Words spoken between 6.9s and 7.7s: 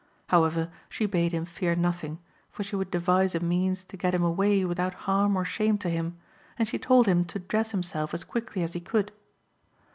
him to dress